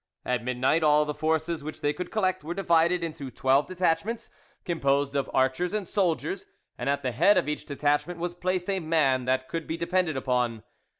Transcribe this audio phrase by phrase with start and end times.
[0.25, 4.31] At midnight all the forces which they could collect were divided into twelve detachments,
[4.65, 8.79] composed of archers and soldiers, and at the head of each detachment was placed a
[8.79, 10.63] man that could be depended upon.